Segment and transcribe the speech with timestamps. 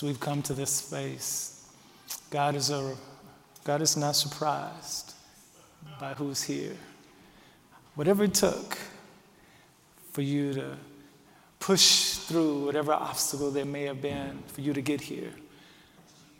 [0.00, 1.62] As we've come to this space,
[2.30, 2.96] God is, a,
[3.64, 5.12] God is not surprised
[6.00, 6.74] by who's here.
[7.96, 8.78] Whatever it took
[10.10, 10.78] for you to
[11.58, 15.34] push through whatever obstacle there may have been for you to get here,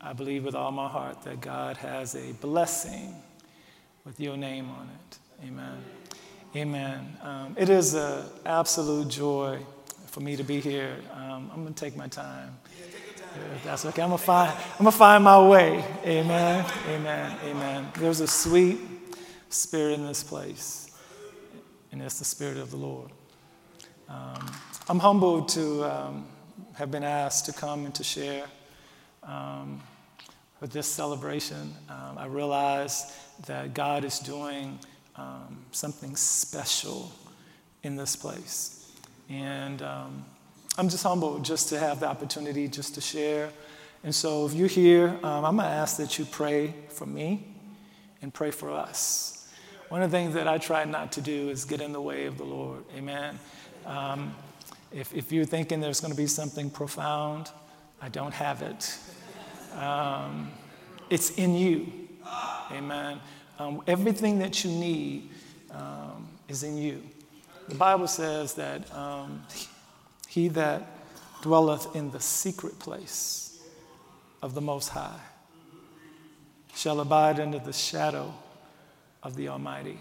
[0.01, 3.13] I believe with all my heart that God has a blessing
[4.05, 5.19] with your name on it.
[5.45, 5.77] Amen.
[6.55, 7.17] Amen.
[7.21, 9.59] Um, it is an absolute joy
[10.07, 10.95] for me to be here.
[11.13, 12.57] Um, I'm going to take my time.
[13.63, 14.01] That's okay.
[14.01, 14.51] I'm gonna find.
[14.51, 15.83] I'm gonna find my way.
[16.05, 16.65] Amen.
[16.89, 17.37] Amen.
[17.45, 17.87] Amen.
[17.97, 18.79] There's a sweet
[19.49, 20.91] spirit in this place,
[21.91, 23.11] and it's the spirit of the Lord.
[24.09, 24.51] Um,
[24.89, 26.25] I'm humbled to um,
[26.73, 28.45] have been asked to come and to share
[29.23, 29.81] um,
[30.59, 31.73] with this celebration.
[31.89, 34.79] Um, I realize that God is doing
[35.15, 37.11] um, something special
[37.83, 38.91] in this place,
[39.29, 40.25] and um,
[40.77, 43.49] I'm just humbled just to have the opportunity just to share.
[44.03, 47.45] And so, if you're here, um, I'm going to ask that you pray for me
[48.21, 49.49] and pray for us.
[49.89, 52.25] One of the things that I try not to do is get in the way
[52.25, 52.85] of the Lord.
[52.95, 53.37] Amen.
[53.85, 54.33] Um,
[54.93, 57.49] if, if you're thinking there's going to be something profound,
[58.01, 58.97] I don't have it.
[59.77, 60.51] Um,
[61.09, 61.91] it's in you.
[62.71, 63.19] Amen.
[63.59, 65.29] Um, everything that you need
[65.71, 67.03] um, is in you.
[67.67, 69.43] The Bible says that um,
[70.31, 70.87] he that
[71.41, 73.59] dwelleth in the secret place
[74.41, 75.19] of the Most High
[76.73, 78.33] shall abide under the shadow
[79.23, 79.97] of the Almighty.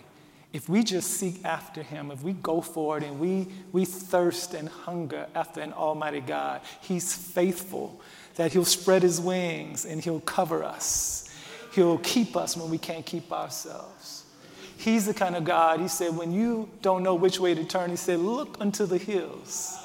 [0.52, 4.54] If we just seek after Him, if we go for it and we, we thirst
[4.54, 8.00] and hunger after an Almighty God, He's faithful
[8.36, 11.28] that He'll spread His wings and He'll cover us.
[11.72, 14.26] He'll keep us when we can't keep ourselves.
[14.76, 17.90] He's the kind of God, He said, when you don't know which way to turn,
[17.90, 19.76] He said, look unto the hills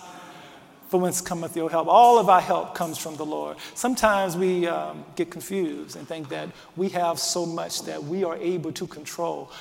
[0.87, 1.87] for whence cometh your help.
[1.87, 3.57] All of our help comes from the Lord.
[3.73, 8.37] Sometimes we um, get confused and think that we have so much that we are
[8.37, 9.51] able to control.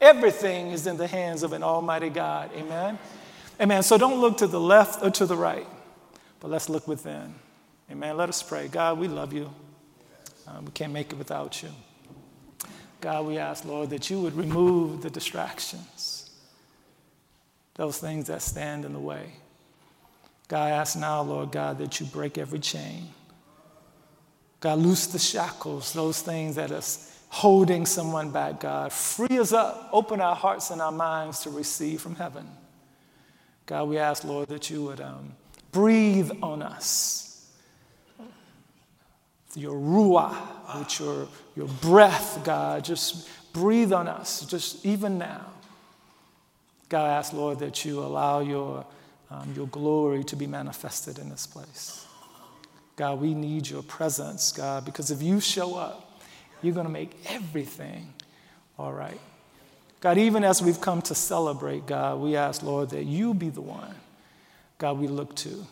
[0.00, 2.50] Everything is in the hands of an Almighty God.
[2.54, 2.98] Amen?
[3.60, 3.82] Amen.
[3.82, 5.66] So don't look to the left or to the right,
[6.40, 7.34] but let's look within.
[7.90, 8.16] Amen.
[8.16, 8.68] Let us pray.
[8.68, 9.50] God, we love you.
[10.46, 11.70] Um, we can't make it without you.
[13.00, 16.30] God, we ask, Lord, that you would remove the distractions,
[17.74, 19.34] those things that stand in the way.
[20.48, 23.08] God, I ask now, Lord God, that you break every chain.
[24.60, 26.82] God, loose the shackles, those things that are
[27.28, 28.92] holding someone back, God.
[28.92, 32.46] Free us up, open our hearts and our minds to receive from heaven.
[33.66, 35.32] God, we ask, Lord, that you would um,
[35.72, 37.50] breathe on us.
[39.56, 45.46] Your ruah, with your, your breath, God, just breathe on us, just even now.
[46.88, 48.84] God, I ask, Lord, that you allow your
[49.34, 52.06] um, your glory to be manifested in this place.
[52.96, 56.20] God, we need your presence, God, because if you show up,
[56.62, 58.12] you're going to make everything
[58.78, 59.20] all right.
[60.00, 63.62] God, even as we've come to celebrate, God, we ask, Lord, that you be the
[63.62, 63.94] one,
[64.78, 65.66] God, we look to.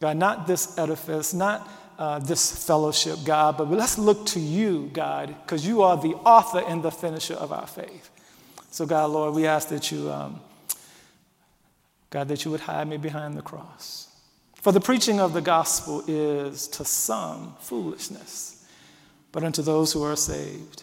[0.00, 1.68] God, not this edifice, not
[1.98, 6.62] uh, this fellowship, God, but let's look to you, God, because you are the author
[6.66, 8.10] and the finisher of our faith.
[8.70, 10.10] So, God, Lord, we ask that you.
[10.10, 10.40] Um,
[12.10, 14.08] God, that you would hide me behind the cross.
[14.54, 18.66] For the preaching of the gospel is to some foolishness,
[19.30, 20.82] but unto those who are saved,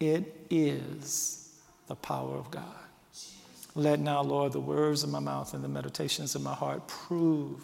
[0.00, 1.54] it is
[1.86, 2.64] the power of God.
[3.74, 7.60] Let now, Lord, the words of my mouth and the meditations of my heart prove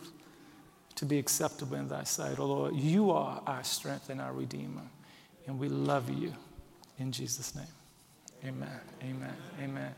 [0.95, 2.39] to be acceptable in thy sight.
[2.39, 4.83] O oh, Lord, you are our strength and our Redeemer,
[5.47, 6.35] and we love you.
[6.99, 7.65] In Jesus' name.
[8.45, 8.81] Amen.
[9.03, 9.35] Amen.
[9.61, 9.95] Amen.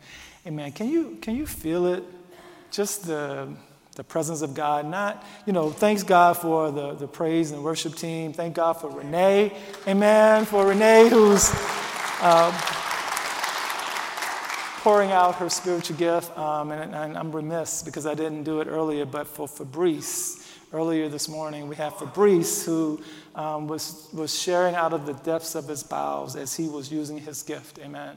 [0.46, 0.72] Amen.
[0.72, 2.04] Can you, can you feel it?
[2.70, 3.48] Just the,
[3.96, 4.86] the presence of God.
[4.86, 8.32] Not, you know, thanks God for the, the praise and worship team.
[8.32, 9.52] Thank God for Renee.
[9.86, 10.44] Amen.
[10.44, 11.50] For Renee, who's
[12.20, 12.50] uh,
[14.82, 18.68] pouring out her spiritual gift, um, and, and, I'm remiss because I didn't do it
[18.68, 23.00] earlier, but for Fabrice, earlier this morning, we have Fabrice who
[23.34, 27.16] um, was, was sharing out of the depths of his bowels as he was using
[27.16, 27.78] his gift.
[27.78, 28.16] Amen.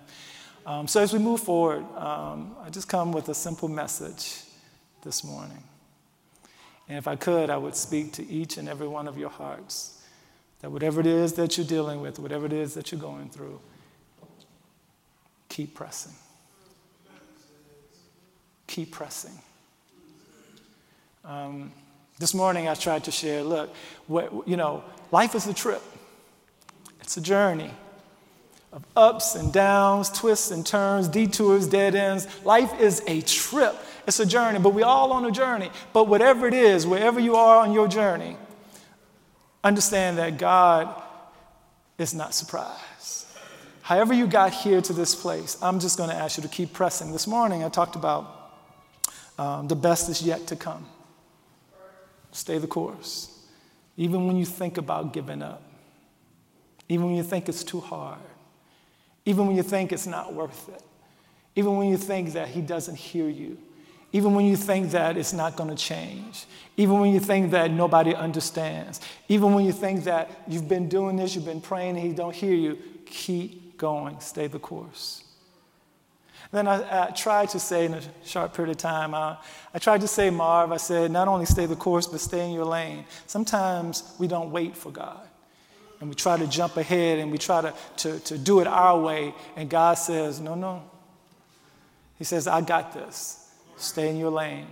[0.67, 4.41] Um, so as we move forward, um, I just come with a simple message
[5.01, 5.63] this morning.
[6.89, 10.03] And if I could, I would speak to each and every one of your hearts
[10.59, 13.61] that whatever it is that you're dealing with, whatever it is that you're going through,
[15.47, 16.11] keep pressing.
[18.67, 19.39] Keep pressing.
[21.23, 21.71] Um,
[22.19, 23.73] this morning I tried to share look,
[24.07, 25.81] what, you know, life is a trip,
[26.99, 27.71] it's a journey
[28.77, 32.27] of ups and downs, twists and turns, detours, dead ends.
[32.45, 33.75] Life is a trip.
[34.05, 35.71] It's a journey, but we're all on a journey.
[35.93, 38.37] But whatever it is, wherever you are on your journey,
[39.63, 41.01] understand that God
[41.97, 43.25] is not surprised.
[43.81, 46.71] However, you got here to this place, I'm just going to ask you to keep
[46.71, 47.11] pressing.
[47.11, 48.53] This morning, I talked about
[49.39, 50.85] um, the best is yet to come.
[52.31, 53.33] Stay the course.
[53.95, 55.63] Even when you think about giving up,
[56.89, 58.19] even when you think it's too hard,
[59.27, 60.81] even when you think it's not worth it,
[61.57, 63.57] even when you think that He doesn't hear you,
[64.13, 66.45] even when you think that it's not going to change,
[66.77, 71.17] even when you think that nobody understands, even when you think that you've been doing
[71.17, 75.25] this, you've been praying, and He don't hear you, keep going, stay the course.
[76.53, 79.35] Then I, I, tried to say in a short period of time, uh,
[79.73, 82.53] I tried to say, Marv, I said, not only stay the course, but stay in
[82.53, 83.03] your lane.
[83.25, 85.26] Sometimes we don't wait for God
[85.99, 88.99] and we try to jump ahead and we try to, to, to do it our
[88.99, 89.33] way.
[89.55, 90.83] And God says, No, no.
[92.17, 93.51] He says, I got this.
[93.77, 94.67] Stay in your lane.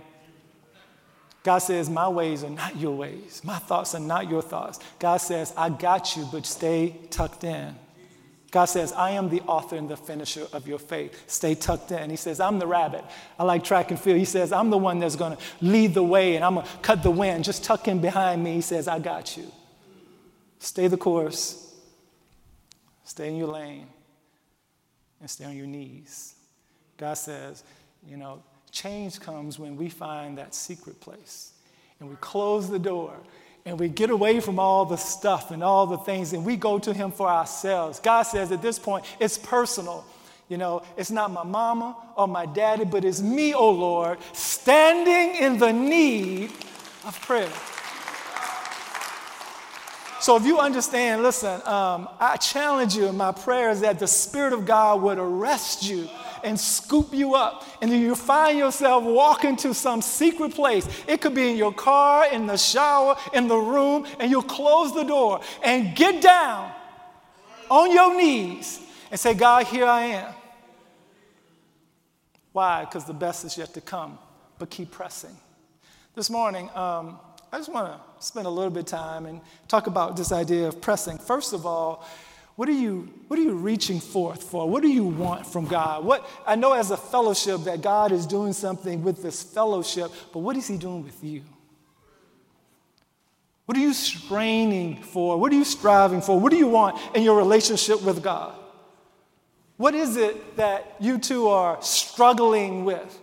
[1.42, 3.40] God says, My ways are not your ways.
[3.44, 4.78] My thoughts are not your thoughts.
[4.98, 7.74] God says, I got you, but stay tucked in.
[8.52, 11.24] God says, I am the author and the finisher of your faith.
[11.26, 12.10] Stay tucked in.
[12.10, 13.04] He says, I'm the rabbit.
[13.38, 14.18] I like track and field.
[14.18, 16.72] He says, I'm the one that's going to lead the way and I'm going to
[16.78, 17.44] cut the wind.
[17.44, 18.54] Just tuck in behind me.
[18.54, 19.50] He says, I got you.
[20.58, 21.74] Stay the course,
[23.04, 23.86] stay in your lane,
[25.20, 26.34] and stay on your knees.
[26.96, 27.62] God says,
[28.06, 31.52] you know, change comes when we find that secret place
[32.00, 33.14] and we close the door
[33.64, 36.78] and we get away from all the stuff and all the things and we go
[36.78, 38.00] to Him for ourselves.
[38.00, 40.04] God says at this point, it's personal.
[40.48, 45.42] You know, it's not my mama or my daddy, but it's me, oh Lord, standing
[45.42, 46.52] in the need
[47.04, 47.50] of prayer.
[50.26, 54.52] So if you understand, listen, um, I challenge you in my prayers that the Spirit
[54.52, 56.08] of God would arrest you
[56.42, 57.64] and scoop you up.
[57.80, 60.88] And then you find yourself walking to some secret place.
[61.06, 64.92] It could be in your car, in the shower, in the room, and you'll close
[64.92, 66.72] the door and get down
[67.70, 68.80] on your knees
[69.12, 70.34] and say, God, here I am.
[72.50, 72.84] Why?
[72.84, 74.18] Because the best is yet to come,
[74.58, 75.36] but keep pressing.
[76.16, 77.20] This morning, um,
[77.52, 80.66] I just want to spend a little bit of time and talk about this idea
[80.68, 81.18] of pressing.
[81.18, 82.04] First of all,
[82.56, 84.68] what are you, what are you reaching forth for?
[84.68, 86.04] What do you want from God?
[86.04, 90.40] What, I know as a fellowship that God is doing something with this fellowship, but
[90.40, 91.42] what is He doing with you?
[93.66, 95.38] What are you straining for?
[95.38, 96.38] What are you striving for?
[96.40, 98.54] What do you want in your relationship with God?
[99.76, 103.20] What is it that you two are struggling with?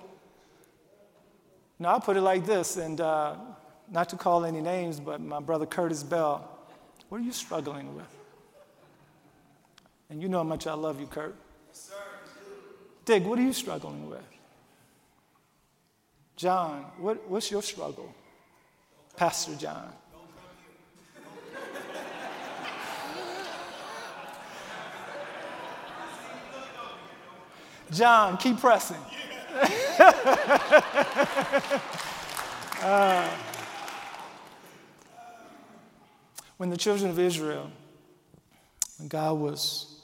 [1.79, 3.35] Now, I'll put it like this, and uh,
[3.91, 6.47] not to call any names, but my brother Curtis Bell,
[7.09, 8.05] what are you struggling with?
[10.09, 11.35] And you know how much I love you, Kurt.
[13.05, 14.21] Dig, what are you struggling with?
[16.35, 18.11] John, what, what's your struggle?
[19.15, 19.93] Pastor John.
[27.91, 28.97] John, keep pressing.
[32.81, 33.29] uh,
[36.57, 37.69] when the children of Israel,
[38.97, 40.01] when God was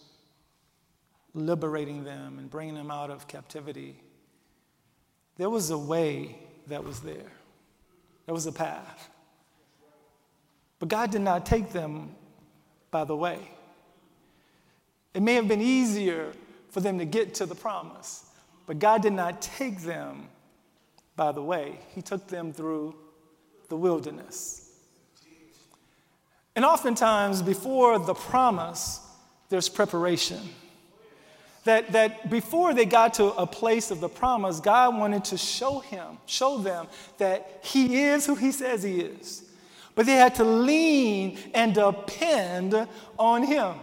[1.34, 3.96] liberating them and bringing them out of captivity,
[5.38, 6.36] there was a way
[6.68, 7.32] that was there.
[8.26, 9.10] There was a path.
[10.80, 12.16] But God did not take them
[12.92, 13.40] by the way.
[15.14, 16.32] It may have been easier
[16.70, 18.26] for them to get to the promise,
[18.66, 20.28] but God did not take them
[21.16, 21.80] by the way.
[21.94, 22.96] He took them through
[23.68, 24.69] the wilderness.
[26.60, 29.00] And oftentimes, before the promise,
[29.48, 30.42] there's preparation.
[31.64, 35.80] That, that before they got to a place of the promise, God wanted to show
[35.80, 36.88] him, show them
[37.18, 39.46] that he is who he says he is.
[39.96, 42.76] But they had to lean and depend
[43.18, 43.76] on him.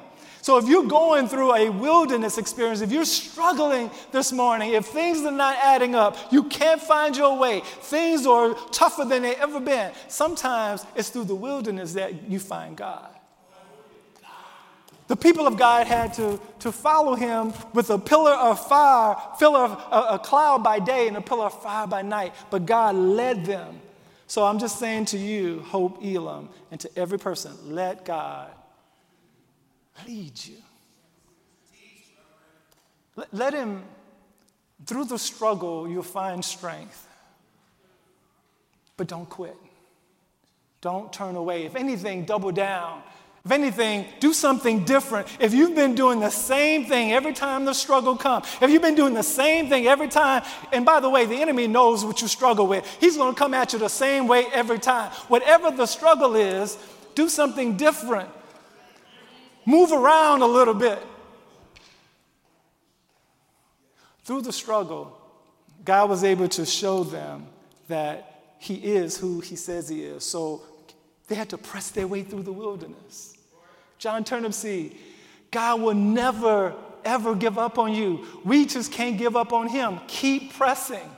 [0.46, 5.18] So if you're going through a wilderness experience, if you're struggling this morning, if things
[5.26, 9.58] are not adding up, you can't find your way, things are tougher than they've ever
[9.58, 13.10] been, sometimes it's through the wilderness that you find God.
[15.08, 19.64] The people of God had to, to follow him with a pillar of fire, pillar
[19.64, 22.94] of a, a cloud by day and a pillar of fire by night, but God
[22.94, 23.80] led them.
[24.28, 28.52] So I'm just saying to you, Hope Elam, and to every person, let God
[30.06, 30.56] lead you.
[33.16, 33.82] Let, let him,
[34.84, 37.06] through the struggle, you'll find strength.
[38.96, 39.56] But don't quit.
[40.80, 41.64] Don't turn away.
[41.64, 43.02] If anything, double down
[43.46, 45.28] if anything, do something different.
[45.38, 48.96] If you've been doing the same thing every time the struggle comes, if you've been
[48.96, 52.26] doing the same thing every time, and by the way, the enemy knows what you
[52.26, 55.12] struggle with, he's going to come at you the same way every time.
[55.28, 56.76] Whatever the struggle is,
[57.14, 58.28] do something different.
[59.66, 60.98] Move around a little bit.
[64.22, 65.20] Through the struggle,
[65.84, 67.46] God was able to show them
[67.88, 70.24] that He is who He says He is.
[70.24, 70.62] So
[71.28, 73.34] they had to press their way through the wilderness.
[73.98, 74.96] John Turnipseed,
[75.50, 78.24] God will never, ever give up on you.
[78.44, 79.98] We just can't give up on Him.
[80.06, 81.10] Keep pressing.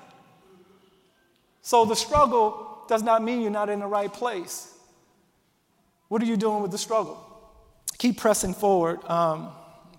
[1.60, 4.74] So the struggle does not mean you're not in the right place.
[6.08, 7.27] What are you doing with the struggle?
[7.98, 9.04] Keep pressing forward.
[9.04, 9.50] Um,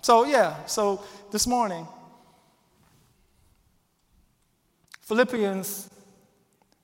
[0.01, 1.85] so, yeah, so this morning,
[5.01, 5.89] Philippians,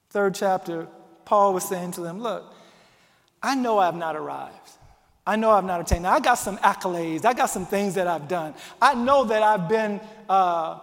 [0.09, 0.87] third chapter,
[1.23, 2.43] Paul was saying to them, Look,
[3.41, 4.71] I know I've not arrived.
[5.27, 6.03] I know I've not attained.
[6.03, 7.25] Now, I got some accolades.
[7.25, 8.53] I got some things that I've done.
[8.81, 10.79] I know that I've been, uh,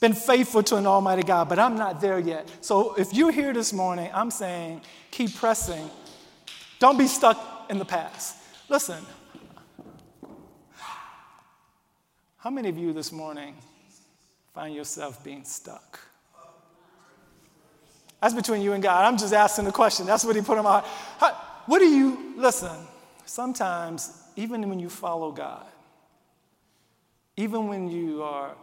[0.00, 2.48] been faithful to an Almighty God, but I'm not there yet.
[2.60, 4.80] So if you're here this morning, I'm saying
[5.10, 5.90] keep pressing.
[6.80, 8.36] Don't be stuck in the past.
[8.68, 9.04] Listen,
[12.38, 13.54] how many of you this morning
[14.54, 16.00] find yourself being stuck?
[18.20, 19.04] That's between you and God.
[19.04, 20.06] I'm just asking the question.
[20.06, 20.82] That's what he put in my
[21.18, 21.34] heart.
[21.66, 22.74] What do you, listen,
[23.26, 25.66] sometimes, even when you follow God,
[27.36, 28.54] even when you are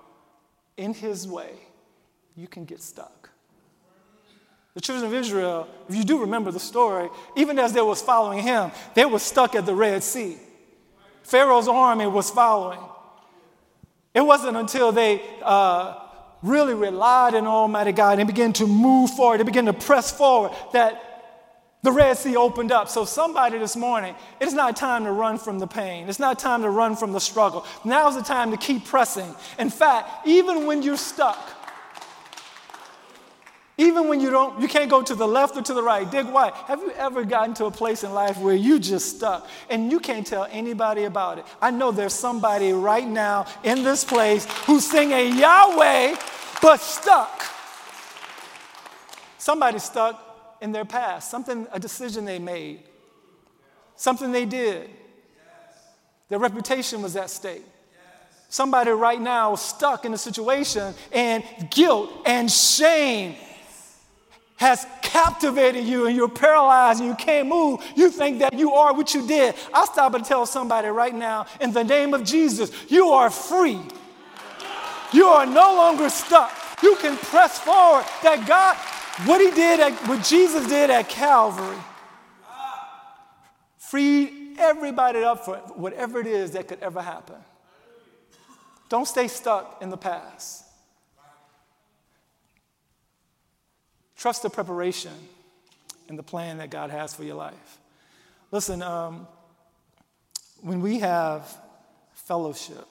[0.77, 1.51] in His way,
[2.35, 3.20] you can get stuck.
[4.73, 8.39] The children of Israel, if you do remember the story, even as they was following
[8.39, 10.37] him, they were stuck at the Red Sea.
[11.23, 12.79] Pharaoh's army was following.
[14.13, 15.97] It wasn't until they uh,
[16.41, 20.51] really relied on Almighty God and began to move forward, they began to press forward,
[20.73, 21.11] that
[21.83, 22.89] the Red Sea opened up.
[22.89, 26.07] So, somebody this morning, it's not time to run from the pain.
[26.07, 27.65] It's not time to run from the struggle.
[27.83, 29.35] Now's the time to keep pressing.
[29.57, 31.39] In fact, even when you're stuck,
[33.81, 36.09] even when you don't, you can't go to the left or to the right.
[36.09, 36.51] Dig why?
[36.67, 39.99] have you ever gotten to a place in life where you just stuck and you
[39.99, 41.45] can't tell anybody about it?
[41.59, 46.15] I know there's somebody right now in this place who's singing Yahweh,
[46.61, 47.41] but stuck.
[49.39, 52.83] Somebody's stuck in their past, something, a decision they made,
[53.95, 54.91] something they did.
[56.29, 57.65] Their reputation was at stake.
[58.47, 63.35] Somebody right now stuck in a situation and guilt and shame
[64.61, 67.81] has captivated you and you're paralyzed and you can't move.
[67.95, 69.55] You think that you are what you did.
[69.73, 73.79] I stop and tell somebody right now, in the name of Jesus, you are free.
[75.11, 76.51] You are no longer stuck.
[76.83, 78.05] You can press forward.
[78.21, 78.77] That God,
[79.27, 81.81] what he did, at, what Jesus did at Calvary,
[83.77, 87.37] freed everybody up for whatever it is that could ever happen.
[88.89, 90.65] Don't stay stuck in the past.
[94.21, 95.13] Trust the preparation
[96.07, 97.79] and the plan that God has for your life.
[98.51, 99.27] Listen, um,
[100.61, 101.51] when we have
[102.13, 102.85] fellowship,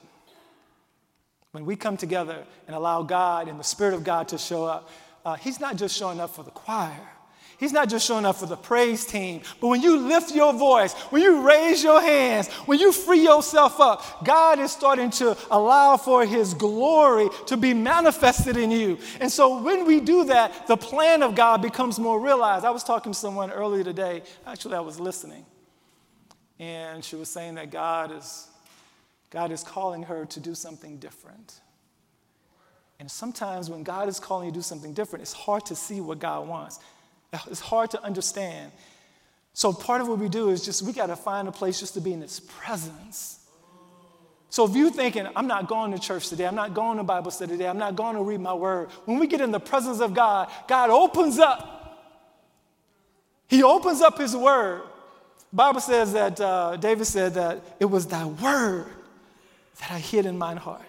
[1.53, 4.89] when we come together and allow God and the Spirit of God to show up,
[5.23, 6.99] uh, he's not just showing up for the choir.
[7.61, 10.93] He's not just showing up for the praise team, but when you lift your voice,
[11.11, 15.95] when you raise your hands, when you free yourself up, God is starting to allow
[15.95, 18.97] for His glory to be manifested in you.
[19.19, 22.65] And so when we do that, the plan of God becomes more realized.
[22.65, 25.45] I was talking to someone earlier today, actually, I was listening,
[26.59, 28.47] and she was saying that God is,
[29.29, 31.59] God is calling her to do something different.
[32.99, 36.01] And sometimes when God is calling you to do something different, it's hard to see
[36.01, 36.79] what God wants.
[37.49, 38.71] It's hard to understand.
[39.53, 41.93] So part of what we do is just we got to find a place just
[41.95, 43.39] to be in His presence.
[44.49, 47.31] So if you're thinking, I'm not going to church today, I'm not going to Bible
[47.31, 50.01] study today, I'm not going to read my word, when we get in the presence
[50.01, 51.77] of God, God opens up.
[53.47, 54.83] He opens up His word
[55.53, 58.87] Bible says that uh, David said that it was thy word
[59.79, 60.85] that I hid in mine heart,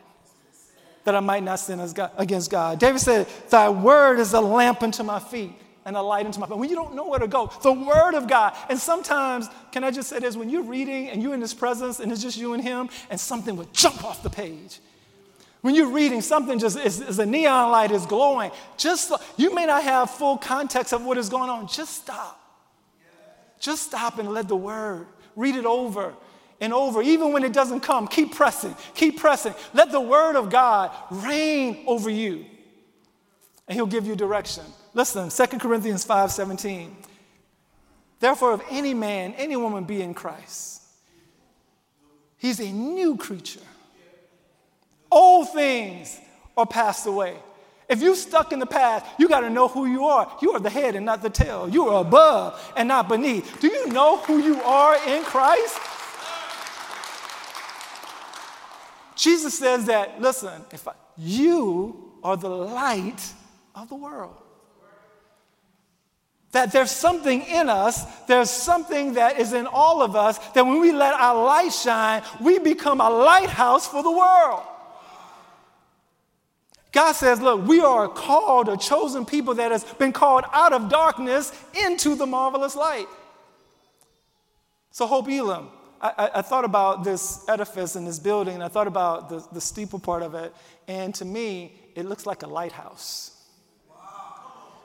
[1.04, 1.80] that I might not sin
[2.16, 2.78] against God.
[2.78, 5.52] David said, Thy word is a lamp unto my feet
[5.84, 6.56] and a light into my path.
[6.56, 8.54] When you don't know where to go, the word of God.
[8.68, 10.36] And sometimes, can I just say this?
[10.36, 13.18] When you're reading and you're in his presence and it's just you and him, and
[13.18, 14.80] something would jump off the page.
[15.60, 18.50] When you're reading, something just is, is a neon light is glowing.
[18.76, 21.68] Just you may not have full context of what is going on.
[21.68, 22.38] Just stop.
[23.60, 26.14] Just stop and let the word read it over
[26.60, 27.00] and over.
[27.00, 29.54] Even when it doesn't come, keep pressing, keep pressing.
[29.72, 32.44] Let the word of God reign over you,
[33.68, 34.64] and he'll give you direction.
[34.94, 36.94] Listen, 2 Corinthians 5:17.
[38.20, 40.82] Therefore, if any man, any woman be in Christ,
[42.36, 43.60] he's a new creature.
[45.10, 46.20] Old things
[46.56, 47.36] are passed away.
[47.88, 50.30] If you're stuck in the past, you got to know who you are.
[50.40, 51.68] You are the head and not the tail.
[51.68, 53.60] You are above and not beneath.
[53.60, 55.78] Do you know who you are in Christ?
[59.14, 63.20] Jesus says that, listen, if I, you are the light
[63.74, 64.36] of the world.
[66.52, 70.80] That there's something in us, there's something that is in all of us, that when
[70.80, 74.62] we let our light shine, we become a lighthouse for the world.
[76.92, 80.90] God says, Look, we are called, a chosen people that has been called out of
[80.90, 81.50] darkness
[81.86, 83.08] into the marvelous light.
[84.90, 85.70] So, Hope Elam,
[86.02, 89.42] I, I, I thought about this edifice and this building, and I thought about the,
[89.52, 90.54] the steeple part of it,
[90.86, 93.30] and to me, it looks like a lighthouse.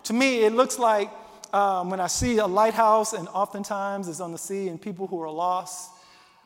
[0.03, 1.09] To me, it looks like
[1.53, 5.21] um, when I see a lighthouse, and oftentimes it's on the sea, and people who
[5.21, 5.91] are lost,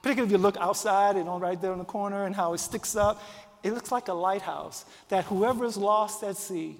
[0.01, 2.95] particularly if you look outside and right there in the corner and how it sticks
[2.95, 3.21] up,
[3.63, 6.77] it looks like a lighthouse that whoever is lost at sea,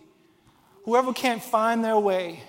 [0.86, 2.42] whoever can't find their way,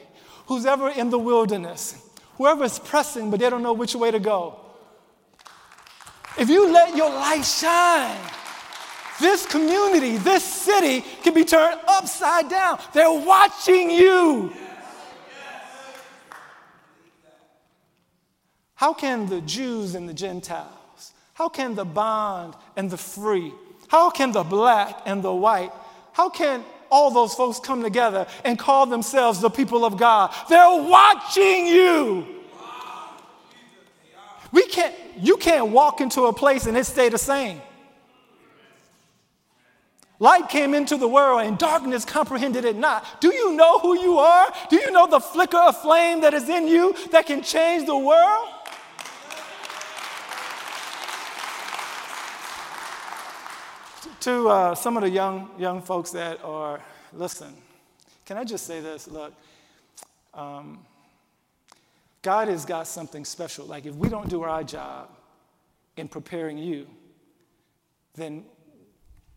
[0.46, 1.96] who's ever in the wilderness,
[2.36, 4.58] whoever is pressing but they don't know which way to go.
[6.38, 8.18] If you let your light shine,
[9.20, 12.80] this community, this city can be turned upside down.
[12.94, 14.52] They're watching you.
[18.82, 23.52] How can the Jews and the Gentiles, how can the bond and the free,
[23.87, 25.70] how can the black and the white,
[26.12, 30.35] how can all those folks come together and call themselves the people of God?
[30.48, 32.26] They're watching you.
[34.50, 37.62] We can't, you can't walk into a place and it stay the same.
[40.18, 43.20] Light came into the world and darkness comprehended it not.
[43.20, 44.52] Do you know who you are?
[44.70, 47.96] Do you know the flicker of flame that is in you that can change the
[47.96, 48.48] world?
[54.22, 56.80] To uh, some of the young, young folks that are,
[57.12, 57.52] listen,
[58.24, 59.08] can I just say this?
[59.08, 59.35] Look,
[60.32, 60.78] um,
[62.22, 63.66] God has got something special.
[63.66, 65.08] Like, if we don't do our job
[65.96, 66.87] in preparing you,
[68.14, 68.44] then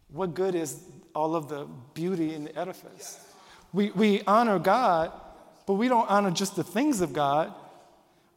[0.10, 0.84] what good is
[1.16, 3.20] all of the beauty in the edifice?
[3.74, 5.12] We, we honor God,
[5.66, 7.52] but we don't honor just the things of God.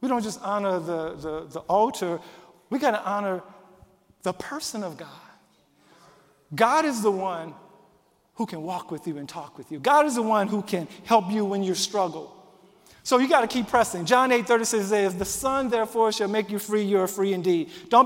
[0.01, 2.19] We don't just honor the, the, the altar,
[2.71, 3.43] we got to honor
[4.23, 5.28] the person of God.
[6.53, 7.53] God is the one
[8.35, 9.79] who can walk with you and talk with you.
[9.79, 12.35] God is the one who can help you when you struggle.
[13.03, 14.05] So you got to keep pressing.
[14.05, 17.71] John 8 36 says, The Son therefore shall make you free, you are free indeed.
[17.89, 17.97] Don't